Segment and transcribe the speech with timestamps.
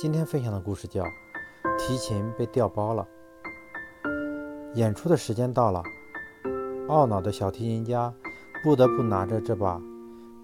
[0.00, 1.02] 今天分享的故事叫
[1.76, 3.04] 《提琴被调包了》。
[4.74, 5.82] 演出的时间到了，
[6.86, 8.14] 懊恼的小提琴家
[8.62, 9.82] 不得不拿着这把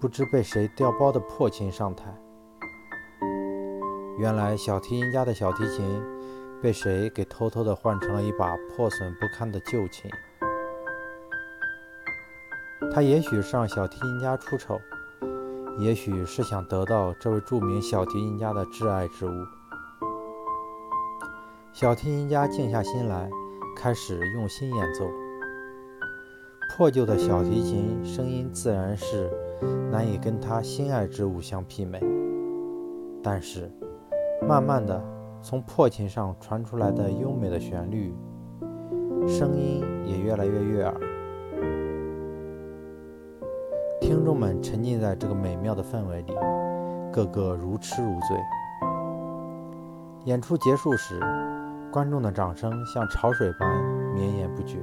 [0.01, 2.13] 不知被谁调包的破琴上台。
[4.19, 6.03] 原来，小提琴家的小提琴
[6.61, 10.11] 被谁给偷偷的换成了一把破损不堪的旧琴。
[12.93, 14.77] 他也许是让小提琴家出丑。
[15.77, 19.31] 也许是想得到这位著名小提琴家的挚爱之物。
[21.73, 23.29] 小提琴家静下心来，
[23.75, 25.05] 开始用心演奏。
[26.69, 29.29] 破旧的小提琴声音自然是
[29.91, 32.01] 难以跟他心爱之物相媲美。
[33.21, 33.69] 但是，
[34.47, 35.03] 慢慢的，
[35.41, 38.13] 从破琴上传出来的优美的旋律，
[39.27, 40.95] 声音也越来越悦耳。
[44.05, 46.35] 听众们沉浸在这个美妙的氛围里，
[47.11, 48.37] 个个如痴如醉。
[50.25, 51.19] 演出结束时，
[51.91, 54.77] 观众的掌声像潮水般绵延不绝。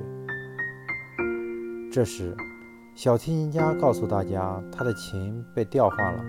[1.92, 2.36] 这时，
[2.96, 6.24] 小提琴家告诉大家，他的琴被调换了，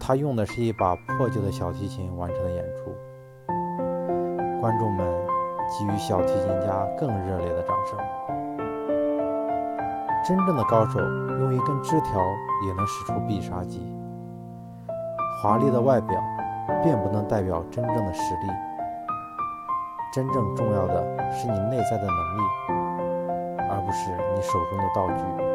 [0.00, 2.90] 他用的是一把破旧的小提琴完成的演出。
[4.62, 5.06] 观众们
[5.68, 7.98] 给予小提琴家更热烈的掌声。
[10.24, 12.22] 真正的高手用一根枝条
[12.66, 13.82] 也能使出必杀技。
[15.42, 16.22] 华丽的外表
[16.82, 18.48] 并不能代表真正的实力，
[20.12, 22.42] 真正重要的是你内在的能力，
[23.68, 25.51] 而不是你手中的道具。